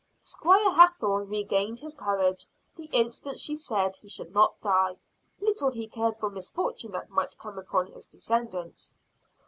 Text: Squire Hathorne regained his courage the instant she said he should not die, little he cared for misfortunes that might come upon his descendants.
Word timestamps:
Squire 0.19 0.71
Hathorne 0.71 1.27
regained 1.29 1.81
his 1.81 1.93
courage 1.93 2.47
the 2.75 2.85
instant 2.85 3.39
she 3.39 3.53
said 3.55 3.95
he 3.97 4.09
should 4.09 4.33
not 4.33 4.59
die, 4.59 4.97
little 5.39 5.69
he 5.69 5.87
cared 5.87 6.17
for 6.17 6.31
misfortunes 6.31 6.93
that 6.93 7.11
might 7.11 7.37
come 7.37 7.59
upon 7.59 7.85
his 7.91 8.07
descendants. 8.07 8.95